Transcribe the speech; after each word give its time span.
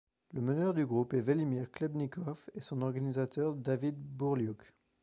Le 0.33 0.41
meneur 0.41 0.73
du 0.73 0.83
groupe 0.83 1.13
est 1.13 1.21
Velimir 1.21 1.69
Khlebnikov 1.71 2.49
et 2.55 2.61
son 2.63 2.81
organisateur 2.81 3.53
David 3.55 3.93
Bourliouk. 3.99 4.73